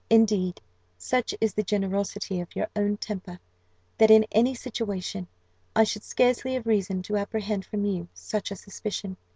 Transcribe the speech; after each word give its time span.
Indeed, 0.09 0.61
such 0.97 1.35
is 1.39 1.53
the 1.53 1.61
generosity 1.61 2.39
of 2.41 2.55
your 2.55 2.65
own 2.75 2.97
temper, 2.97 3.39
that 3.99 4.09
in 4.09 4.25
any 4.31 4.55
situation 4.55 5.27
I 5.75 5.83
should 5.83 6.03
scarcely 6.03 6.55
have 6.55 6.65
reason 6.65 7.03
to 7.03 7.17
apprehend 7.17 7.65
from 7.65 7.85
you 7.85 8.07
such 8.15 8.49
a 8.49 8.55
suspicion. 8.55 9.17